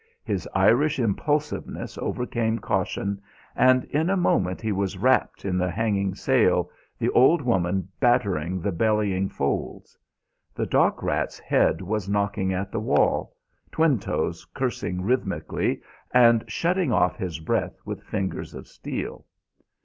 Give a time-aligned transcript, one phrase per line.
[0.23, 3.21] His Irish impulsiveness overcame caution,
[3.55, 8.59] and in a moment he was wrapped in the hanging sail, the old woman battering
[8.61, 9.99] the bellying folds.
[10.55, 13.35] The dock rat's head was knocking at the wall,
[13.71, 19.27] Twinetoes cursing rhythmically and shutting off his breath with fingers of steel.